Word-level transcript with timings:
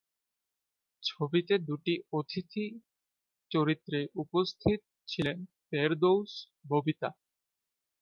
ছবিতে 1.03 1.53
দুটি 1.67 1.93
অতিথি 2.13 2.65
চরিত্রে 3.51 3.99
উপস্থিত 4.15 4.79
ছিলেন 5.07 5.37
ফেরদৌস, 5.65 6.31
ববিতা। 6.65 7.09